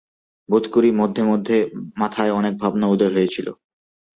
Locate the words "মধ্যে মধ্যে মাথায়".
0.91-2.31